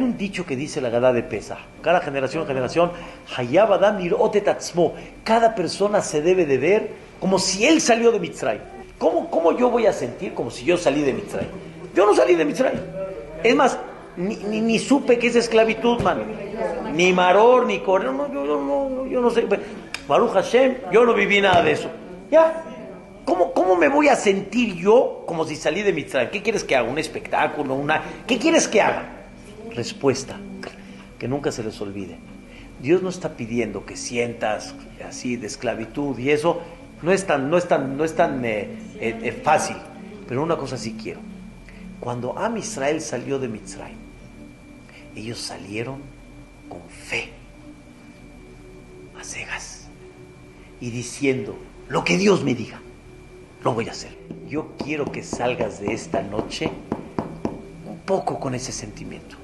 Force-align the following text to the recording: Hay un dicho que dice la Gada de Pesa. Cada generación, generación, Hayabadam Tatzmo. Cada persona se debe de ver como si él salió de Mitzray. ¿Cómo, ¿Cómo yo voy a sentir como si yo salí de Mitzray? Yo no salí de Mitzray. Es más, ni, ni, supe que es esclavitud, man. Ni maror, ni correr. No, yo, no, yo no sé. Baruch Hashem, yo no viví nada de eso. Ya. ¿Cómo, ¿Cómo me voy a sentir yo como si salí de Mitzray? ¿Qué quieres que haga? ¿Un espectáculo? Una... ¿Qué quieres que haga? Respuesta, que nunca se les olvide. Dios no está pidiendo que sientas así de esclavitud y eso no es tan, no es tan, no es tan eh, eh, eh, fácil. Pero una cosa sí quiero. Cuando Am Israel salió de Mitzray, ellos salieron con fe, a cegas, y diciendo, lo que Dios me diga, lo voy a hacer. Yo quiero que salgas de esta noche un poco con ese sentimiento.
Hay 0.00 0.06
un 0.06 0.16
dicho 0.16 0.46
que 0.46 0.56
dice 0.56 0.80
la 0.80 0.88
Gada 0.88 1.12
de 1.12 1.22
Pesa. 1.22 1.58
Cada 1.82 2.00
generación, 2.00 2.46
generación, 2.46 2.90
Hayabadam 3.36 3.98
Tatzmo. 4.42 4.94
Cada 5.22 5.54
persona 5.54 6.00
se 6.00 6.22
debe 6.22 6.46
de 6.46 6.56
ver 6.56 6.90
como 7.20 7.38
si 7.38 7.66
él 7.66 7.82
salió 7.82 8.10
de 8.10 8.18
Mitzray. 8.18 8.62
¿Cómo, 8.96 9.30
¿Cómo 9.30 9.54
yo 9.58 9.68
voy 9.68 9.84
a 9.84 9.92
sentir 9.92 10.32
como 10.32 10.50
si 10.50 10.64
yo 10.64 10.78
salí 10.78 11.02
de 11.02 11.12
Mitzray? 11.12 11.46
Yo 11.94 12.06
no 12.06 12.14
salí 12.14 12.34
de 12.34 12.46
Mitzray. 12.46 12.80
Es 13.44 13.54
más, 13.54 13.78
ni, 14.16 14.36
ni, 14.36 14.78
supe 14.78 15.18
que 15.18 15.26
es 15.26 15.36
esclavitud, 15.36 16.00
man. 16.00 16.22
Ni 16.94 17.12
maror, 17.12 17.66
ni 17.66 17.80
correr. 17.80 18.10
No, 18.10 18.32
yo, 18.32 18.58
no, 18.58 19.06
yo 19.06 19.20
no 19.20 19.28
sé. 19.28 19.44
Baruch 20.08 20.32
Hashem, 20.32 20.76
yo 20.90 21.04
no 21.04 21.12
viví 21.12 21.42
nada 21.42 21.62
de 21.62 21.72
eso. 21.72 21.90
Ya. 22.30 22.64
¿Cómo, 23.26 23.52
¿Cómo 23.52 23.76
me 23.76 23.88
voy 23.88 24.08
a 24.08 24.16
sentir 24.16 24.76
yo 24.76 25.24
como 25.26 25.44
si 25.44 25.56
salí 25.56 25.82
de 25.82 25.92
Mitzray? 25.92 26.30
¿Qué 26.30 26.42
quieres 26.42 26.64
que 26.64 26.74
haga? 26.74 26.88
¿Un 26.88 26.98
espectáculo? 26.98 27.74
Una... 27.74 28.02
¿Qué 28.26 28.38
quieres 28.38 28.66
que 28.66 28.80
haga? 28.80 29.19
Respuesta, 29.74 30.38
que 31.18 31.28
nunca 31.28 31.52
se 31.52 31.62
les 31.62 31.80
olvide. 31.80 32.18
Dios 32.82 33.02
no 33.02 33.10
está 33.10 33.36
pidiendo 33.36 33.84
que 33.84 33.96
sientas 33.96 34.74
así 35.06 35.36
de 35.36 35.46
esclavitud 35.46 36.18
y 36.18 36.30
eso 36.30 36.62
no 37.02 37.12
es 37.12 37.26
tan, 37.26 37.50
no 37.50 37.56
es 37.56 37.68
tan, 37.68 37.96
no 37.96 38.04
es 38.04 38.14
tan 38.14 38.44
eh, 38.44 38.68
eh, 38.98 39.18
eh, 39.22 39.32
fácil. 39.32 39.76
Pero 40.26 40.42
una 40.42 40.56
cosa 40.56 40.76
sí 40.76 40.96
quiero. 41.00 41.20
Cuando 41.98 42.38
Am 42.38 42.56
Israel 42.56 43.00
salió 43.00 43.38
de 43.38 43.48
Mitzray, 43.48 43.92
ellos 45.14 45.38
salieron 45.38 46.00
con 46.68 46.80
fe, 46.88 47.30
a 49.18 49.24
cegas, 49.24 49.88
y 50.80 50.90
diciendo, 50.90 51.56
lo 51.88 52.04
que 52.04 52.16
Dios 52.16 52.42
me 52.44 52.54
diga, 52.54 52.80
lo 53.62 53.74
voy 53.74 53.88
a 53.88 53.90
hacer. 53.90 54.16
Yo 54.48 54.72
quiero 54.82 55.10
que 55.12 55.22
salgas 55.22 55.80
de 55.80 55.92
esta 55.92 56.22
noche 56.22 56.70
un 57.86 57.98
poco 57.98 58.40
con 58.40 58.54
ese 58.54 58.72
sentimiento. 58.72 59.39